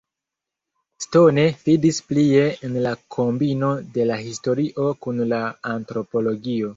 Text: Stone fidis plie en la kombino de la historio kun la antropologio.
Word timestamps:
Stone 1.03 1.41
fidis 1.65 1.99
plie 2.07 2.45
en 2.69 2.73
la 2.85 2.93
kombino 3.15 3.69
de 3.99 4.07
la 4.13 4.17
historio 4.23 4.89
kun 5.07 5.21
la 5.35 5.43
antropologio. 5.75 6.67